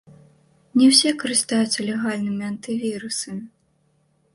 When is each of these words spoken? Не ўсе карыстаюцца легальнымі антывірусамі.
Не 0.81 0.87
ўсе 0.93 1.11
карыстаюцца 1.23 1.79
легальнымі 1.91 2.43
антывірусамі. 2.51 3.45